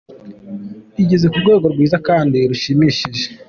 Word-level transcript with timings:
Igeze 1.03 1.25
ku 1.31 1.37
rwego 1.43 1.65
rwiza 1.73 1.97
kandi 2.07 2.37
rushimishije. 2.49 3.25